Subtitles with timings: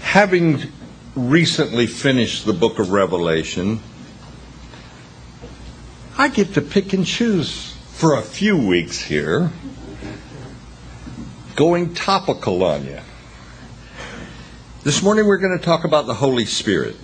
[0.00, 0.70] Having
[1.14, 3.80] recently finished the book of Revelation,
[6.16, 9.50] I get to pick and choose for a few weeks here,
[11.56, 13.00] going topical on you.
[14.82, 16.96] This morning we're going to talk about the Holy Spirit.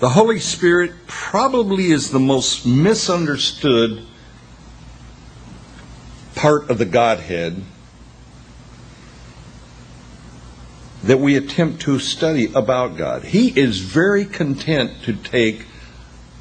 [0.00, 4.06] The Holy Spirit probably is the most misunderstood
[6.34, 7.62] part of the Godhead
[11.04, 13.24] that we attempt to study about God.
[13.24, 15.66] He is very content to take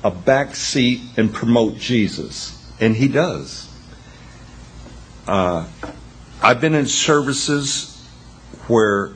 [0.04, 3.70] a back seat and promote Jesus, and he does.
[5.28, 5.68] Uh,
[6.42, 8.08] I've been in services
[8.68, 9.12] where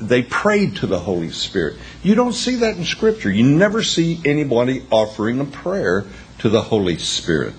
[0.00, 1.76] they prayed to the Holy Spirit.
[2.02, 3.30] You don't see that in Scripture.
[3.30, 6.04] You never see anybody offering a prayer
[6.38, 7.54] to the Holy Spirit.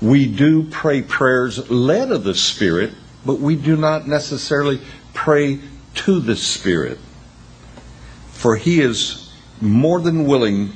[0.00, 2.92] We do pray prayers led of the Spirit,
[3.24, 4.80] but we do not necessarily
[5.14, 5.60] pray
[5.94, 6.98] to the Spirit.
[8.32, 10.72] For He is more than willing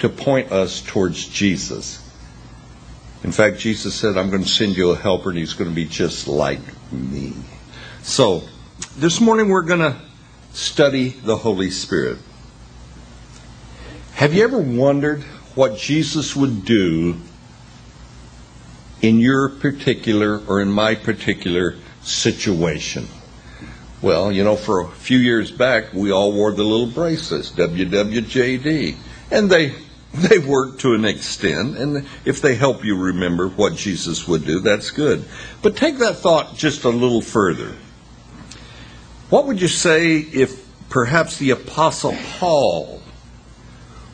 [0.00, 2.06] to point us towards Jesus.
[3.22, 5.74] In fact, Jesus said, I'm going to send you a helper, and He's going to
[5.74, 6.60] be just like
[6.92, 7.34] me.
[8.02, 8.42] So,
[8.96, 9.96] this morning we're going to
[10.52, 12.18] study the Holy Spirit.
[14.14, 15.22] Have you ever wondered
[15.54, 17.16] what Jesus would do
[19.02, 23.08] in your particular or in my particular situation?
[24.02, 28.96] Well, you know, for a few years back, we all wore the little bracelets, WWJD,
[29.30, 29.74] and they
[30.14, 34.58] they work to an extent, and if they help you remember what Jesus would do,
[34.58, 35.24] that's good.
[35.62, 37.76] But take that thought just a little further.
[39.28, 43.00] What would you say if perhaps the Apostle Paul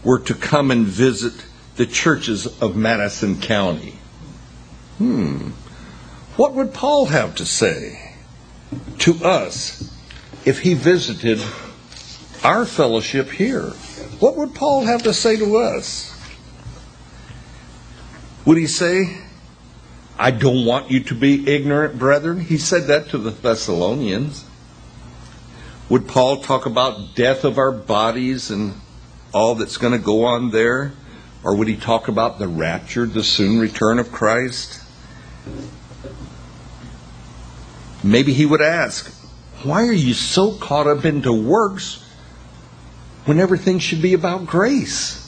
[0.04, 1.32] were to come and visit
[1.76, 3.98] the churches of Madison County?
[4.98, 5.50] Hmm.
[6.36, 8.14] What would Paul have to say
[8.98, 9.92] to us
[10.44, 11.40] if he visited
[12.42, 13.70] our fellowship here?
[14.20, 16.12] What would Paul have to say to us?
[18.46, 19.18] Would he say,
[20.18, 22.40] I don't want you to be ignorant, brethren?
[22.40, 24.44] He said that to the Thessalonians.
[25.88, 28.74] Would Paul talk about death of our bodies and
[29.34, 30.92] all that's going to go on there?
[31.44, 34.82] Or would he talk about the rapture, the soon return of Christ?
[38.02, 39.12] Maybe he would ask,
[39.62, 42.04] Why are you so caught up into works
[43.24, 45.22] when everything should be about grace?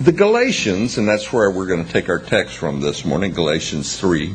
[0.00, 3.98] The Galatians, and that's where we're going to take our text from this morning, Galatians
[3.98, 4.34] 3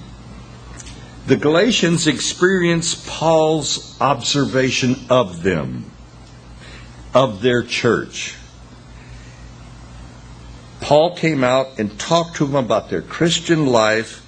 [1.25, 5.89] the Galatians experienced Paul's observation of them,
[7.13, 8.35] of their church.
[10.83, 14.21] Paul came out and talked to them about their Christian life,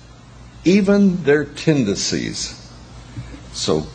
[0.63, 2.71] even their tendencies.
[3.51, 3.85] So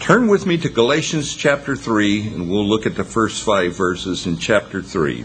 [0.00, 4.26] turn with me to Galatians chapter 3, and we'll look at the first five verses
[4.26, 5.24] in chapter 3.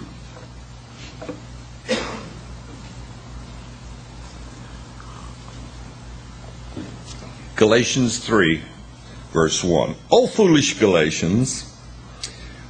[7.58, 8.62] Galatians 3,
[9.34, 9.96] verse 1.
[10.12, 11.78] O foolish Galatians,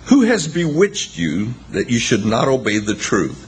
[0.06, 3.46] who has bewitched you that you should not obey the truth,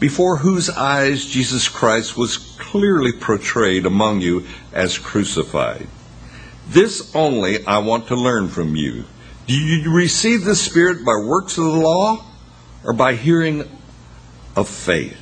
[0.00, 5.86] before whose eyes Jesus Christ was clearly portrayed among you as crucified?
[6.68, 9.04] This only I want to learn from you.
[9.46, 12.24] Do you receive the Spirit by works of the law
[12.82, 13.68] or by hearing
[14.56, 15.16] of faith?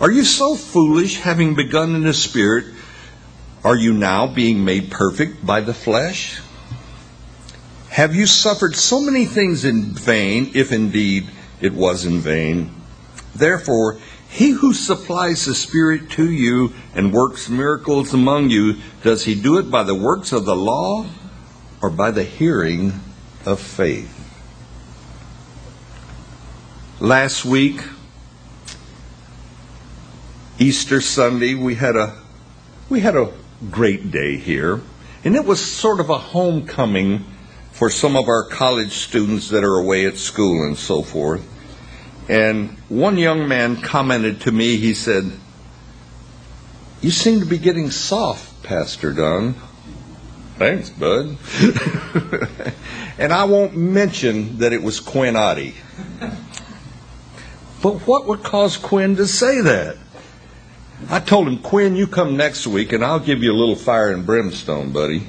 [0.00, 2.66] Are you so foolish, having begun in the Spirit?
[3.64, 6.40] Are you now being made perfect by the flesh?
[7.88, 11.28] Have you suffered so many things in vain, if indeed
[11.60, 12.70] it was in vain?
[13.34, 19.34] Therefore, he who supplies the Spirit to you and works miracles among you, does he
[19.34, 21.06] do it by the works of the law
[21.80, 23.00] or by the hearing
[23.44, 24.10] of faith?
[27.00, 27.82] Last week,
[30.58, 32.16] Easter Sunday, we had a
[32.88, 33.32] we had a
[33.70, 34.80] great day here.
[35.24, 37.24] And it was sort of a homecoming
[37.72, 41.42] for some of our college students that are away at school and so forth.
[42.28, 45.30] And one young man commented to me, he said,
[47.00, 49.54] You seem to be getting soft, Pastor Dunn.
[50.56, 51.36] Thanks, bud.
[53.18, 55.74] and I won't mention that it was Quinn Oddie.
[57.82, 59.98] But what would cause Quinn to say that?
[61.10, 64.10] I told him, Quinn, you come next week and I'll give you a little fire
[64.10, 65.26] and brimstone, buddy.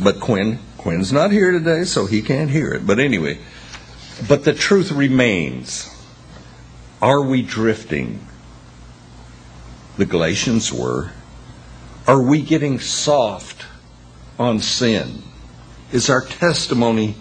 [0.00, 2.86] But Quinn, Quinn's not here today, so he can't hear it.
[2.86, 3.38] But anyway,
[4.28, 5.88] but the truth remains.
[7.00, 8.26] Are we drifting?
[9.96, 11.10] the Galatians were?
[12.06, 13.64] Are we getting soft
[14.38, 15.22] on sin?
[15.92, 17.14] Is our testimony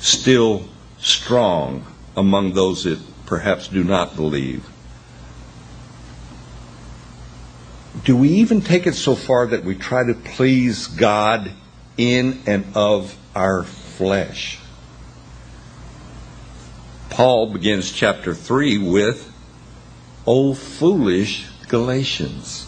[0.00, 0.68] still
[0.98, 1.86] strong
[2.16, 4.68] among those that perhaps do not believe?
[8.04, 11.52] Do we even take it so far that we try to please God
[11.96, 14.58] in and of our flesh?
[17.12, 19.30] Paul begins chapter 3 with,
[20.26, 22.66] O foolish Galatians.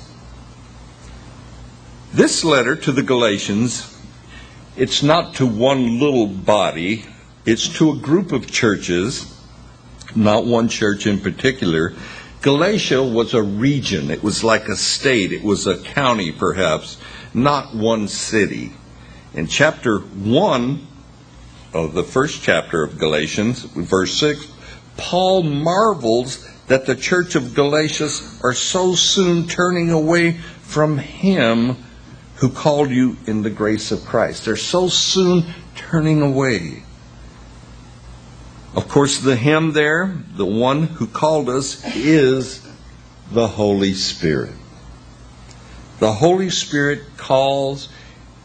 [2.13, 3.99] This letter to the Galatians,
[4.77, 7.07] it's not to one little body,
[7.47, 9.35] it's to a group of churches,
[10.15, 11.95] not one church in particular.
[12.43, 16.99] Galatia was a region, it was like a state, it was a county perhaps,
[17.33, 18.75] not one city.
[19.33, 20.87] In chapter 1
[21.75, 24.47] of the first chapter of Galatians, verse 6,
[24.97, 28.09] Paul marvels that the church of Galatia
[28.45, 31.77] are so soon turning away from him
[32.37, 34.45] who called you in the grace of Christ.
[34.45, 35.45] They're so soon
[35.75, 36.85] turning away.
[38.77, 42.67] Of course, the him there, the one who called us, is
[43.33, 44.55] the Holy Spirit.
[45.99, 47.89] The Holy Spirit calls,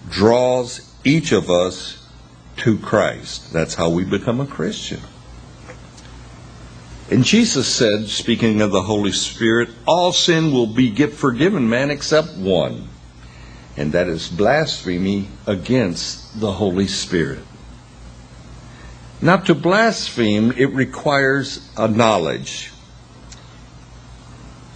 [0.09, 1.98] draws each of us
[2.59, 3.51] to Christ.
[3.51, 5.01] That's how we become a Christian.
[7.11, 12.37] And Jesus said, speaking of the Holy Spirit, all sin will be forgiven man except
[12.37, 12.87] one,
[13.75, 17.39] and that is blasphemy against the Holy Spirit.
[19.21, 22.71] Now, to blaspheme, it requires a knowledge.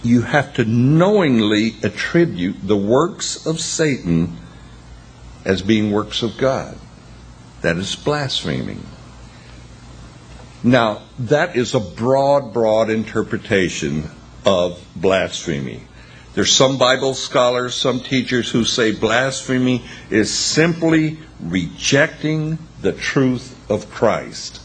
[0.02, 4.36] You have to knowingly attribute the works of Satan
[5.44, 6.76] as being works of God.
[7.64, 8.84] That is blaspheming.
[10.62, 14.10] Now, that is a broad, broad interpretation
[14.44, 15.80] of blasphemy.
[16.34, 23.90] There's some Bible scholars, some teachers who say blasphemy is simply rejecting the truth of
[23.90, 24.60] Christ.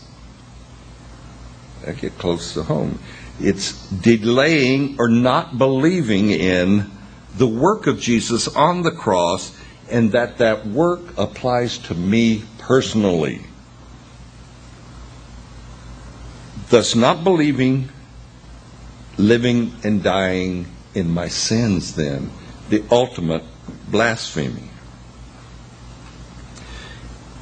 [1.88, 3.00] I get close to home.
[3.40, 6.92] It's delaying or not believing in
[7.38, 9.58] the work of Jesus on the cross
[9.90, 13.42] and that that work applies to me personally.
[16.70, 17.90] Thus, not believing,
[19.18, 22.30] living, and dying in my sins, then,
[22.70, 23.44] the ultimate
[23.90, 24.70] blasphemy.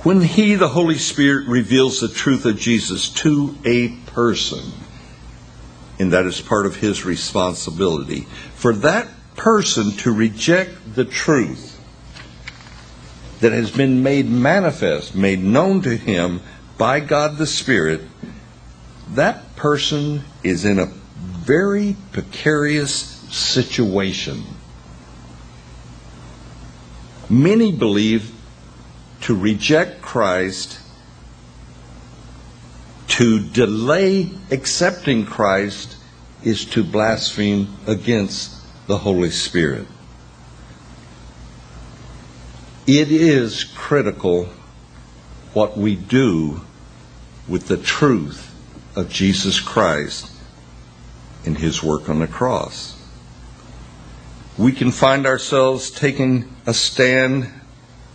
[0.04, 4.72] When He, the Holy Spirit, reveals the truth of Jesus to a person,
[6.00, 8.22] and that is part of His responsibility,
[8.56, 11.77] for that person to reject the truth
[13.40, 16.42] that has been made manifest, made known to him
[16.78, 18.02] by God the Spirit,
[19.12, 20.86] that person is in a
[21.16, 22.94] very precarious
[23.30, 24.44] situation.
[27.30, 28.32] Many believe
[29.22, 30.80] to reject Christ,
[33.08, 35.96] to delay accepting Christ,
[36.44, 38.56] is to blaspheme against
[38.88, 39.88] the Holy Spirit.
[42.88, 44.46] It is critical
[45.52, 46.62] what we do
[47.46, 48.56] with the truth
[48.96, 50.32] of Jesus Christ
[51.44, 52.98] in his work on the cross.
[54.58, 57.52] We can find ourselves taking a stand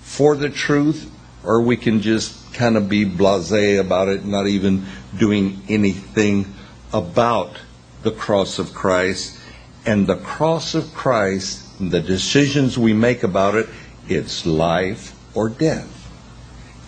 [0.00, 1.11] for the truth,
[1.44, 4.87] or we can just kind of be blase about it, not even
[5.18, 6.47] doing anything
[6.94, 7.58] about
[8.04, 9.38] the cross of Christ.
[9.85, 13.68] And the cross of Christ, and the decisions we make about it,
[14.09, 15.99] it's life or death.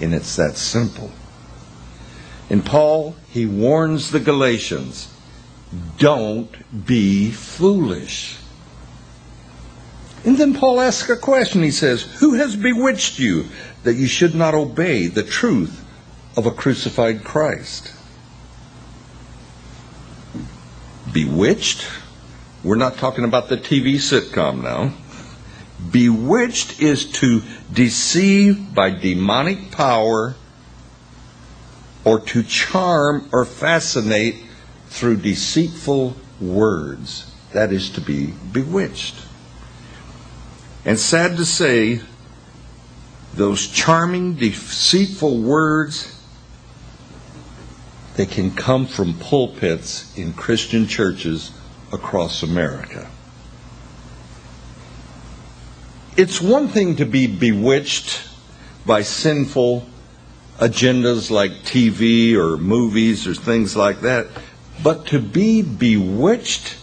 [0.01, 1.13] And it's that simple.
[2.51, 5.09] And Paul, he warns the Galatians
[5.99, 8.39] don't be foolish.
[10.25, 11.63] And then Paul asks a question.
[11.63, 13.47] He says, Who has bewitched you
[13.83, 15.85] that you should not obey the truth
[16.37, 17.93] of a crucified Christ?
[21.13, 21.87] Bewitched?
[22.63, 24.95] We're not talking about the TV sitcom now.
[25.91, 30.35] Bewitched is to deceive by demonic power
[32.05, 34.37] or to charm or fascinate
[34.89, 37.31] through deceitful words.
[37.53, 39.17] That is to be bewitched.
[40.85, 42.01] And sad to say,
[43.35, 46.11] those charming, deceitful words,
[48.17, 51.51] they can come from pulpits in Christian churches
[51.93, 53.11] across America.
[56.17, 58.29] It's one thing to be bewitched
[58.87, 59.85] by sinful
[60.59, 64.29] agendas like TV or movies or things like that,
[64.81, 66.77] but to be bewitched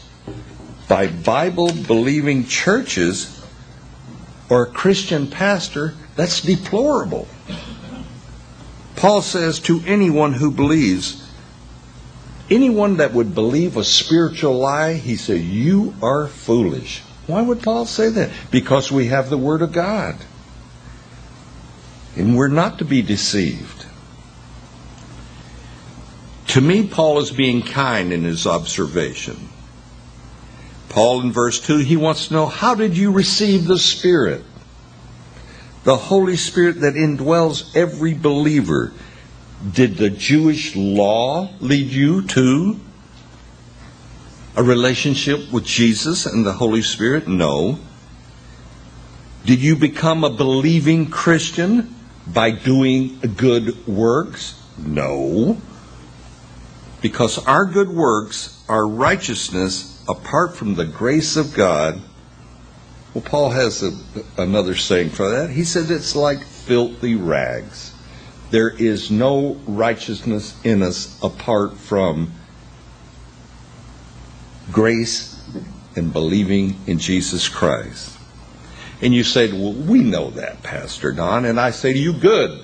[0.90, 3.42] by Bible believing churches
[4.50, 7.26] or a Christian pastor, that's deplorable.
[8.98, 11.26] Paul says to anyone who believes,
[12.50, 17.02] anyone that would believe a spiritual lie, he said, You are foolish.
[17.32, 18.30] Why would Paul say that?
[18.52, 20.18] Because we have the Word of God.
[22.18, 23.86] And we're not to be deceived.
[26.48, 29.48] To me, Paul is being kind in his observation.
[30.90, 34.44] Paul in verse 2, he wants to know how did you receive the Spirit?
[35.86, 38.92] The Holy Spirit that indwells every believer.
[39.72, 42.78] Did the Jewish law lead you to
[44.56, 47.28] a relationship with Jesus and the Holy Spirit?
[47.28, 47.80] No.
[49.46, 51.96] Did you become a believing Christian
[52.28, 54.62] by doing good works?
[54.78, 55.60] No.
[57.02, 62.02] Because our good works, our righteousness, apart from the grace of God,
[63.14, 63.92] well, Paul has a,
[64.38, 65.50] another saying for that.
[65.50, 67.94] He says it's like filthy rags.
[68.52, 72.32] There is no righteousness in us apart from
[74.72, 75.44] grace
[75.96, 78.18] and believing in Jesus Christ.
[79.02, 81.46] And you say, well, we know that, Pastor Don.
[81.46, 82.64] And I say to you, good.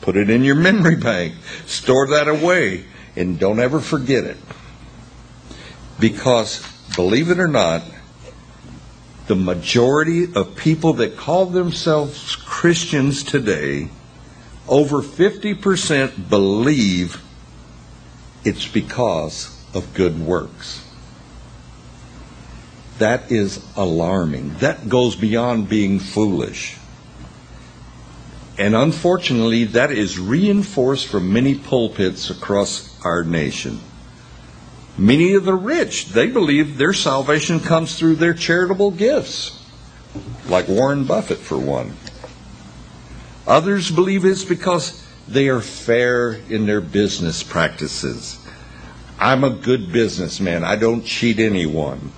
[0.00, 1.34] Put it in your memory bank.
[1.66, 2.84] Store that away.
[3.16, 4.36] And don't ever forget it.
[5.98, 6.66] Because
[6.96, 7.82] believe it or not,
[9.26, 13.88] the majority of people that call themselves Christians today,
[14.68, 17.22] over 50% believe
[18.44, 20.84] it's because of good works.
[22.98, 24.56] That is alarming.
[24.58, 26.76] That goes beyond being foolish.
[28.58, 33.80] And unfortunately, that is reinforced from many pulpits across our nation.
[34.98, 39.58] Many of the rich, they believe their salvation comes through their charitable gifts,
[40.46, 41.94] like Warren Buffett, for one.
[43.46, 48.38] Others believe it's because they are fair in their business practices.
[49.18, 50.62] I'm a good businessman.
[50.62, 52.12] I don't cheat anyone.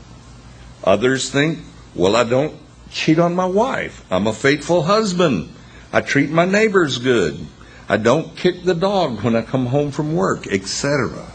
[0.84, 1.58] Others think,
[1.94, 2.54] well, I don't
[2.90, 4.04] cheat on my wife.
[4.10, 5.50] I'm a faithful husband.
[5.92, 7.46] I treat my neighbors good.
[7.88, 11.26] I don't kick the dog when I come home from work, etc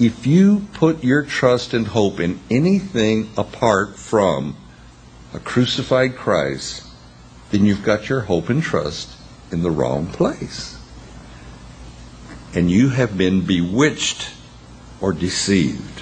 [0.00, 4.56] if you put your trust and hope in anything apart from
[5.34, 6.86] a crucified Christ,
[7.50, 9.14] then you've got your hope and trust
[9.52, 10.78] in the wrong place.
[12.54, 14.30] And you have been bewitched
[15.02, 15.99] or deceived.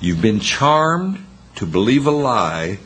[0.00, 1.24] You've been charmed
[1.56, 2.78] to believe a lie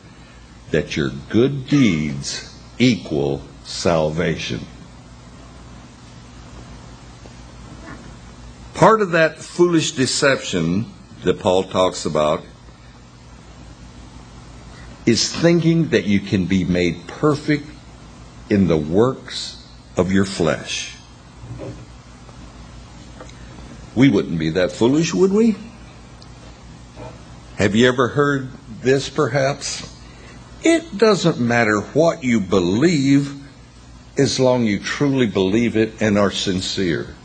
[0.71, 4.65] that your good deeds equal salvation.
[8.73, 10.87] Part of that foolish deception
[11.23, 12.43] that Paul talks about
[15.05, 17.69] is thinking that you can be made perfect
[18.49, 20.97] in the works of your flesh.
[23.95, 25.55] We wouldn't be that foolish, would we?
[27.57, 28.49] Have you ever heard
[28.81, 29.95] this perhaps?
[30.61, 33.33] It doesn't matter what you believe
[34.17, 37.15] as long you truly believe it and are sincere.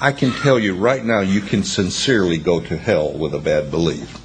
[0.00, 3.70] I can tell you right now, you can sincerely go to hell with a bad
[3.70, 4.18] belief.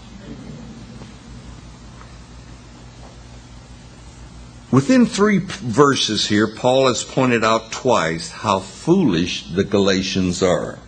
[4.72, 10.80] Within three verses here, Paul has pointed out twice how foolish the Galatians are.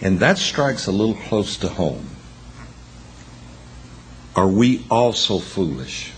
[0.00, 2.08] And that strikes a little close to home.
[4.34, 6.12] Are we also foolish?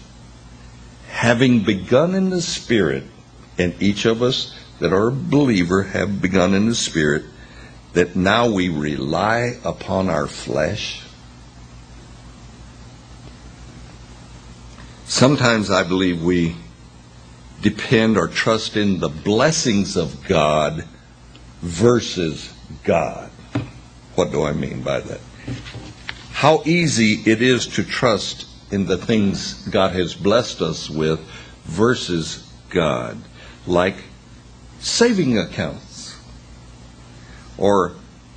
[1.08, 3.04] Having begun in the Spirit,
[3.58, 7.24] and each of us that are a believer have begun in the Spirit,
[7.92, 11.02] that now we rely upon our flesh?
[15.06, 16.56] Sometimes I believe we
[17.62, 20.84] depend or trust in the blessings of God
[21.62, 22.52] versus
[22.82, 23.30] God.
[24.14, 25.20] What do I mean by that?
[26.44, 31.18] How easy it is to trust in the things God has blessed us with
[31.64, 33.16] versus God.
[33.66, 33.96] Like
[34.78, 36.18] saving accounts.
[37.56, 37.92] Or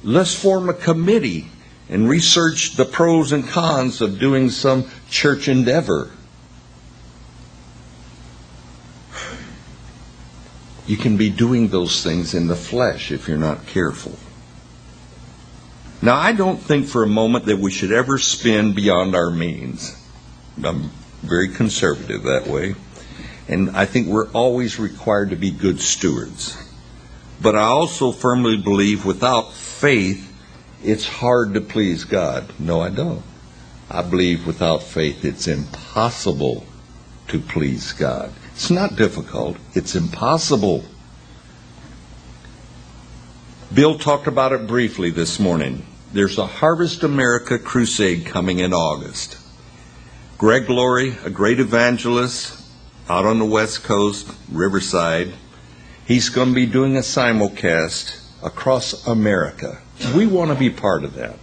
[0.06, 1.50] let's form a committee
[1.90, 6.12] and research the pros and cons of doing some church endeavor.
[10.86, 14.18] You can be doing those things in the flesh if you're not careful.
[16.02, 19.96] Now, I don't think for a moment that we should ever spend beyond our means.
[20.64, 20.92] I'm
[21.24, 22.76] very conservative that way.
[23.48, 26.58] And I think we're always required to be good stewards.
[27.42, 30.34] But I also firmly believe without faith,
[30.84, 32.52] it's hard to please God.
[32.60, 33.24] No, I don't.
[33.90, 36.66] I believe without faith it's impossible
[37.30, 38.34] to please God.
[38.54, 40.84] It's not difficult, it's impossible.
[43.74, 45.86] Bill talked about it briefly this morning.
[46.14, 49.38] There's a Harvest America crusade coming in August.
[50.38, 52.64] Greg Laurie, a great evangelist
[53.10, 55.34] out on the West Coast, Riverside,
[56.06, 59.82] he's going to be doing a simulcast across America.
[60.16, 61.36] We want to be part of that.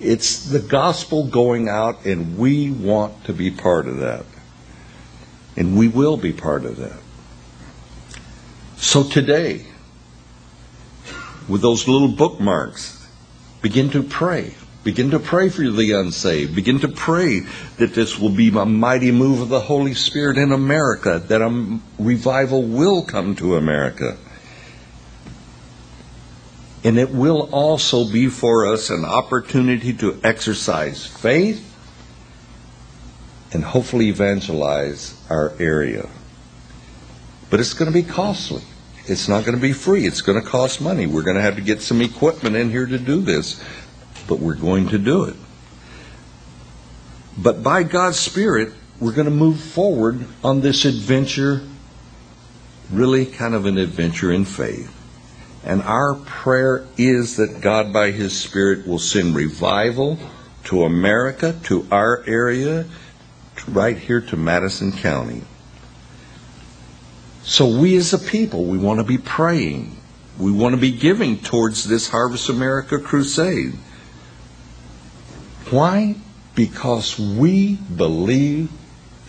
[0.00, 4.26] It's the gospel going out, and we want to be part of that.
[5.56, 6.98] And we will be part of that.
[8.76, 9.64] So today,
[11.48, 13.06] with those little bookmarks,
[13.62, 14.54] begin to pray.
[14.84, 16.54] Begin to pray for the unsaved.
[16.54, 17.40] Begin to pray
[17.78, 21.78] that this will be a mighty move of the Holy Spirit in America, that a
[21.98, 24.16] revival will come to America.
[26.84, 31.64] And it will also be for us an opportunity to exercise faith
[33.52, 36.08] and hopefully evangelize our area.
[37.50, 38.62] But it's going to be costly.
[39.08, 40.06] It's not going to be free.
[40.06, 41.06] It's going to cost money.
[41.06, 43.62] We're going to have to get some equipment in here to do this,
[44.26, 45.36] but we're going to do it.
[47.36, 51.62] But by God's Spirit, we're going to move forward on this adventure,
[52.90, 54.94] really kind of an adventure in faith.
[55.64, 60.18] And our prayer is that God, by His Spirit, will send revival
[60.64, 62.86] to America, to our area,
[63.66, 65.42] right here to Madison County.
[67.48, 69.96] So we as a people, we want to be praying.
[70.38, 73.72] We want to be giving towards this Harvest America crusade.
[75.70, 76.16] Why?
[76.54, 78.70] Because we believe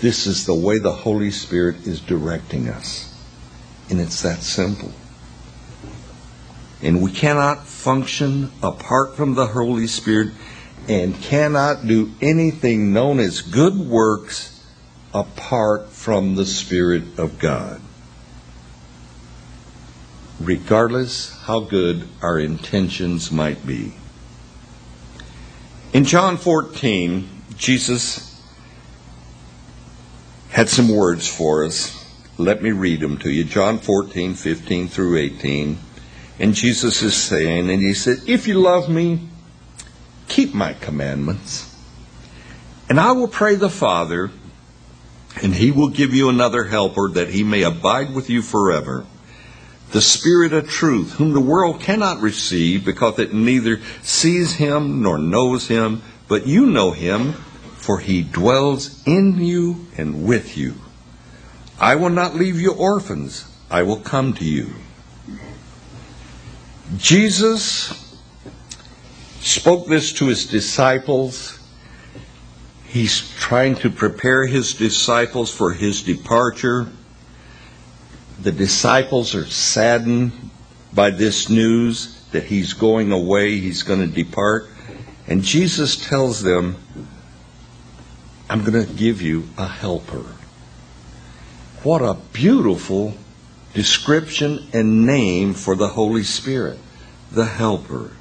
[0.01, 3.09] this is the way the Holy Spirit is directing us.
[3.89, 4.91] And it's that simple.
[6.81, 10.33] And we cannot function apart from the Holy Spirit
[10.89, 14.61] and cannot do anything known as good works
[15.13, 17.81] apart from the Spirit of God
[20.39, 23.93] regardless how good our intentions might be.
[25.91, 28.41] In John 14, Jesus
[30.49, 31.95] had some words for us.
[32.37, 33.43] Let me read them to you.
[33.43, 35.77] John 14, 15 through 18.
[36.39, 39.27] And Jesus is saying, and he said, If you love me,
[40.27, 41.65] keep my commandments.
[42.87, 44.31] And I will pray the Father,
[45.43, 49.05] and he will give you another helper that he may abide with you forever
[49.91, 55.17] the Spirit of truth, whom the world cannot receive because it neither sees him nor
[55.17, 57.33] knows him, but you know him,
[57.77, 60.75] for he dwells in you and with you.
[61.79, 64.73] I will not leave you orphans, I will come to you.
[66.97, 68.17] Jesus
[69.39, 71.59] spoke this to his disciples.
[72.85, 76.87] He's trying to prepare his disciples for his departure
[78.41, 80.31] the disciples are saddened
[80.93, 84.67] by this news that he's going away, he's going to depart.
[85.27, 86.77] And Jesus tells them,
[88.49, 90.25] I'm going to give you a helper.
[91.83, 93.15] What a beautiful
[93.73, 96.79] description and name for the Holy Spirit,
[97.31, 98.11] the helper.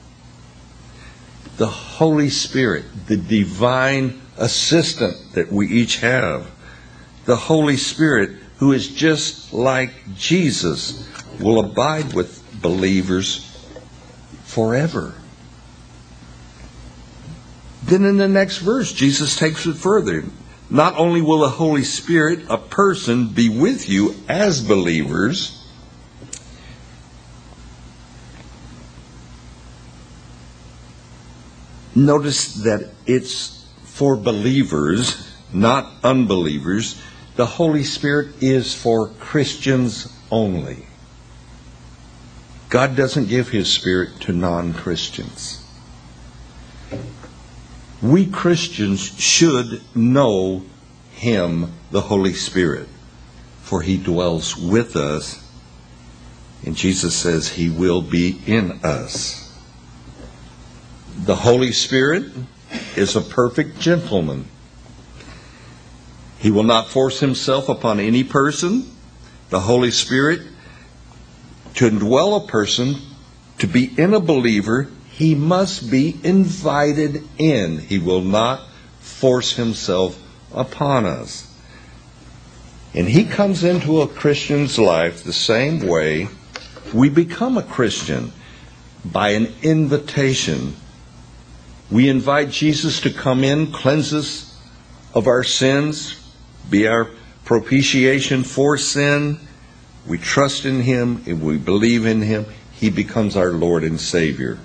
[1.57, 6.51] The Holy Spirit, the divine assistant that we each have.
[7.25, 11.09] The Holy Spirit who is just like Jesus,
[11.41, 13.45] will abide with believers
[14.45, 15.15] forever.
[17.85, 20.25] Then in the next verse, Jesus takes it further.
[20.69, 25.65] Not only will the Holy Spirit, a person, be with you as believers,
[31.95, 37.01] notice that it's for believers, not unbelievers
[37.39, 40.85] the Holy Spirit is for Christians only.
[42.69, 45.65] God doesn't give His Spirit to non Christians.
[48.03, 50.65] We Christians should know
[51.13, 52.89] Him, the Holy Spirit,
[53.63, 55.41] for He dwells with us,
[56.67, 59.57] and Jesus says He will be in us.
[61.17, 62.33] The Holy Spirit
[62.97, 64.49] is a perfect gentleman.
[66.39, 68.91] He will not force himself upon any person.
[69.51, 70.43] The Holy Spirit,
[71.75, 72.97] to indwell a person,
[73.59, 77.79] to be in a believer, he must be invited in.
[77.79, 78.69] He will not
[79.01, 80.21] force himself
[80.55, 81.45] upon us.
[82.95, 86.29] And he comes into a Christian's life the same way
[86.95, 88.33] we become a Christian
[89.05, 90.75] by an invitation
[91.91, 94.55] We invite Jesus to come in, cleanse us
[95.15, 96.15] of our sins,
[96.71, 97.09] be our
[97.45, 99.39] propitiation for sin.
[100.07, 102.47] We trust in Him and we believe in Him.
[102.73, 104.59] He becomes our Lord and Savior.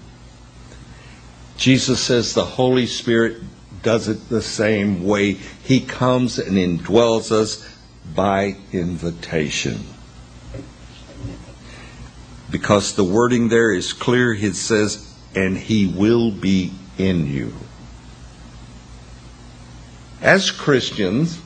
[1.58, 3.38] Jesus says the Holy Spirit
[3.82, 5.34] does it the same way.
[5.64, 7.68] He comes and indwells us
[8.16, 9.80] by invitation.
[12.50, 17.54] Because the wording there is clear, it says, and He will be in you.
[20.22, 21.42] As Christians,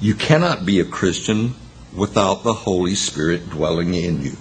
[0.00, 1.54] you cannot be a Christian
[1.94, 4.36] without the Holy Spirit dwelling in you.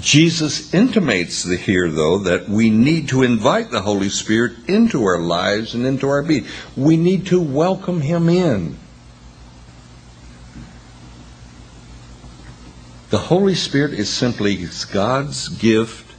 [0.00, 5.74] Jesus intimates here, though, that we need to invite the Holy Spirit into our lives
[5.74, 6.46] and into our being.
[6.76, 8.78] We need to welcome Him in.
[13.10, 16.14] The Holy Spirit is simply God's gift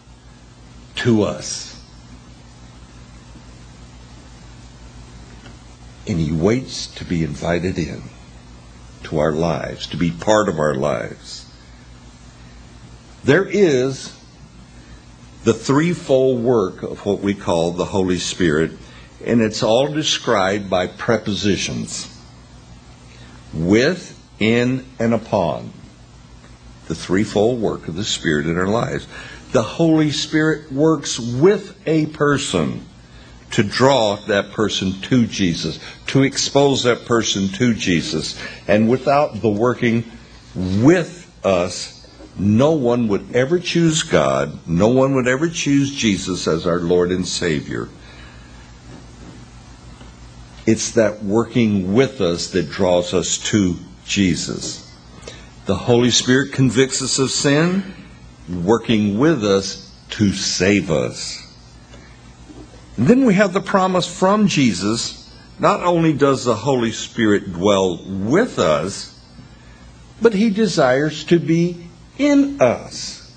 [0.98, 1.73] to us.
[6.08, 8.04] And He waits to be invited in
[9.04, 11.46] to our lives, to be part of our lives.
[13.24, 14.18] There is
[15.44, 18.72] the threefold work of what we call the Holy Spirit,
[19.26, 22.10] and it's all described by prepositions
[23.54, 25.72] with, in, and upon.
[26.88, 29.08] The threefold work of the Spirit in our lives.
[29.52, 32.86] The Holy Spirit works with a person
[33.54, 38.40] to draw that person to Jesus, to expose that person to Jesus.
[38.68, 40.04] And without the working
[40.56, 46.66] with us, no one would ever choose God, no one would ever choose Jesus as
[46.66, 47.90] our Lord and Savior.
[50.66, 54.92] It's that working with us that draws us to Jesus.
[55.68, 57.84] The Holy Spirit convicts us of sin,
[58.50, 61.43] working with us to save us.
[62.98, 65.32] And then we have the promise from Jesus.
[65.60, 69.20] Not only does the Holy Spirit dwell with us,
[70.22, 73.32] but he desires to be in us,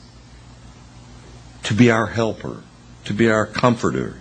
[1.65, 2.63] to be our helper,
[3.05, 4.19] to be our comforter.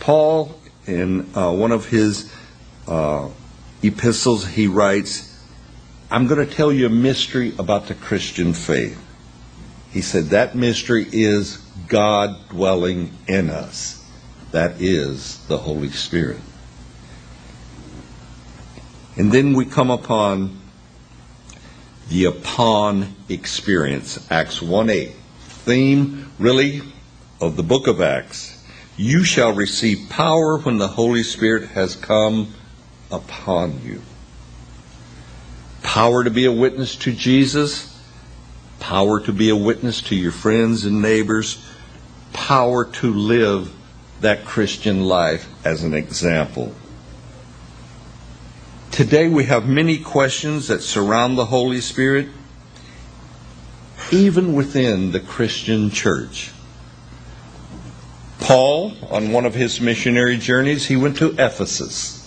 [0.00, 2.32] Paul, in uh, one of his
[2.86, 3.28] uh,
[3.82, 5.32] epistles, he writes,
[6.10, 9.02] I'm going to tell you a mystery about the Christian faith.
[9.90, 11.56] He said that mystery is
[11.88, 13.95] God dwelling in us.
[14.56, 16.40] That is the Holy Spirit.
[19.14, 20.58] And then we come upon
[22.08, 25.12] the upon experience, Acts 1 8.
[25.40, 26.80] Theme, really,
[27.38, 28.64] of the book of Acts.
[28.96, 32.54] You shall receive power when the Holy Spirit has come
[33.12, 34.00] upon you.
[35.82, 37.94] Power to be a witness to Jesus,
[38.80, 41.62] power to be a witness to your friends and neighbors,
[42.32, 43.70] power to live
[44.20, 46.74] that Christian life as an example.
[48.90, 52.28] Today we have many questions that surround the Holy Spirit,
[54.10, 56.52] even within the Christian church.
[58.40, 62.25] Paul, on one of his missionary journeys, he went to Ephesus.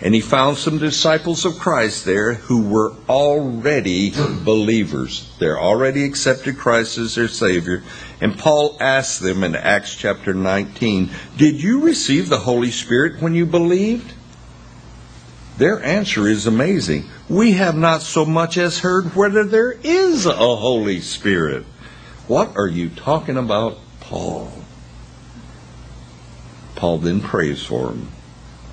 [0.00, 4.12] And he found some disciples of Christ there who were already
[4.44, 5.28] believers.
[5.40, 7.82] They're already accepted Christ as their Savior.
[8.20, 13.34] And Paul asked them in Acts chapter 19, Did you receive the Holy Spirit when
[13.34, 14.12] you believed?
[15.56, 17.10] Their answer is amazing.
[17.28, 21.64] We have not so much as heard whether there is a Holy Spirit.
[22.28, 24.52] What are you talking about, Paul?
[26.76, 28.12] Paul then prays for them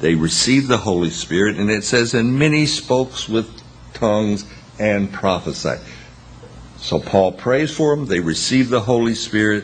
[0.05, 3.49] they received the Holy Spirit, and it says, and many spoke with
[3.95, 4.45] tongues
[4.77, 5.79] and prophesied.
[6.77, 9.63] So Paul prays for them, they receive the Holy Spirit,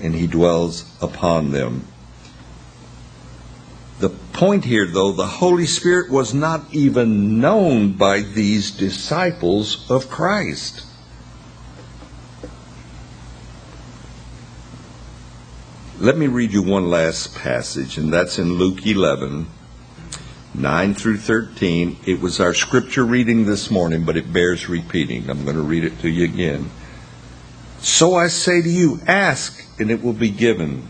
[0.00, 1.84] and he dwells upon them.
[3.98, 10.08] The point here, though, the Holy Spirit was not even known by these disciples of
[10.08, 10.86] Christ.
[16.06, 19.48] Let me read you one last passage, and that's in Luke 11,
[20.54, 21.96] 9 through 13.
[22.06, 25.28] It was our scripture reading this morning, but it bears repeating.
[25.28, 26.70] I'm going to read it to you again.
[27.80, 30.86] So I say to you, ask, and it will be given.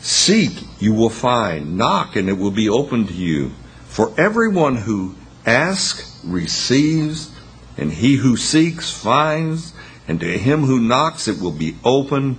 [0.00, 1.76] Seek, you will find.
[1.76, 3.50] Knock, and it will be opened to you.
[3.84, 7.36] For everyone who asks receives,
[7.76, 9.74] and he who seeks finds,
[10.08, 12.38] and to him who knocks it will be opened.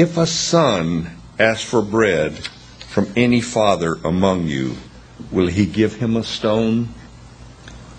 [0.00, 2.32] If a son asks for bread
[2.88, 4.76] from any father among you,
[5.30, 6.94] will he give him a stone?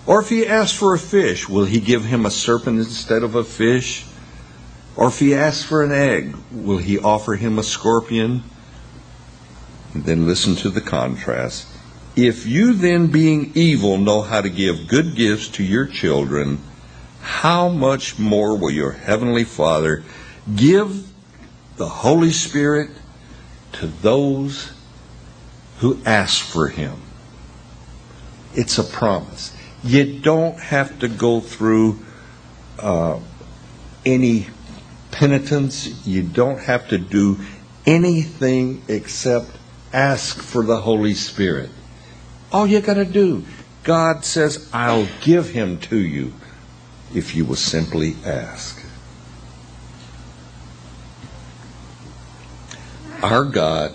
[0.04, 3.36] Or if he asks for a fish, will he give him a serpent instead of
[3.36, 4.04] a fish?
[4.96, 8.42] Or if he asks for an egg, will he offer him a scorpion?
[9.94, 11.68] And then listen to the contrast.
[12.16, 16.58] If you then, being evil, know how to give good gifts to your children,
[17.20, 20.02] how much more will your heavenly Father
[20.56, 21.11] give
[21.76, 22.90] the Holy Spirit
[23.72, 24.72] to those
[25.78, 27.00] who ask for him?
[28.54, 29.56] It's a promise.
[29.82, 31.98] You don't have to go through
[32.78, 33.18] uh,
[34.04, 34.46] any
[35.10, 36.06] penitence.
[36.06, 37.38] You don't have to do
[37.86, 39.46] anything except
[39.92, 41.70] ask for the Holy Spirit.
[42.52, 43.44] All you got to do,
[43.82, 46.32] God says, I'll give him to you
[47.14, 48.81] if you will simply ask.
[53.22, 53.92] Our God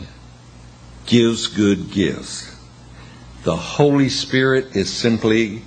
[1.05, 2.55] gives good gifts.
[3.43, 5.63] The Holy Spirit is simply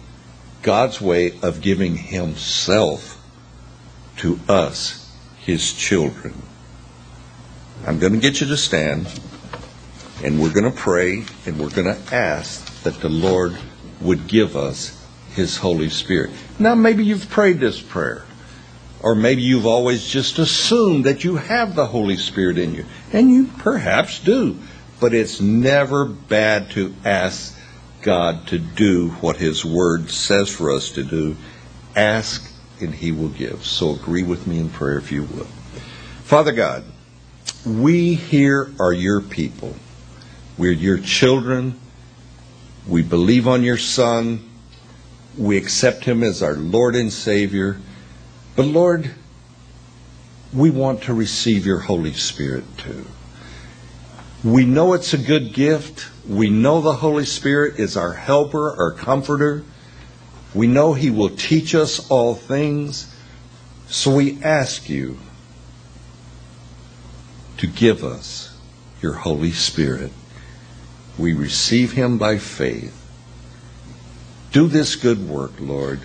[0.62, 3.22] God's way of giving Himself
[4.18, 6.40] to us, His children.
[7.86, 9.08] I'm going to get you to stand,
[10.24, 13.56] and we're going to pray, and we're going to ask that the Lord
[14.00, 16.30] would give us His Holy Spirit.
[16.58, 18.24] Now, maybe you've prayed this prayer,
[19.02, 23.30] or maybe you've always just assumed that you have the Holy Spirit in you, and
[23.30, 24.58] you perhaps do,
[25.00, 27.56] but it's never bad to ask
[28.02, 31.36] God to do what His Word says for us to do.
[31.96, 33.64] Ask and He will give.
[33.64, 35.48] So agree with me in prayer if you will.
[36.24, 36.84] Father God,
[37.66, 39.74] we here are your people.
[40.56, 41.78] We're your children.
[42.86, 44.48] We believe on your Son.
[45.36, 47.78] We accept Him as our Lord and Savior.
[48.56, 49.10] But Lord,
[50.52, 53.06] we want to receive your Holy Spirit too.
[54.42, 56.08] We know it's a good gift.
[56.26, 59.64] We know the Holy Spirit is our helper, our comforter.
[60.54, 63.14] We know He will teach us all things.
[63.88, 65.18] So we ask you
[67.58, 68.56] to give us
[69.02, 70.12] your Holy Spirit.
[71.18, 72.96] We receive Him by faith.
[74.52, 76.00] Do this good work, Lord.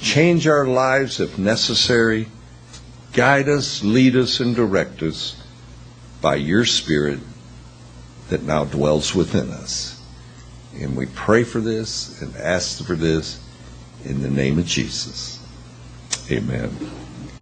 [0.00, 2.28] Change our lives if necessary.
[3.12, 5.36] Guide us, lead us, and direct us
[6.20, 7.18] by your Spirit
[8.28, 10.00] that now dwells within us.
[10.78, 13.40] And we pray for this and ask for this
[14.04, 15.44] in the name of Jesus.
[16.30, 16.70] Amen.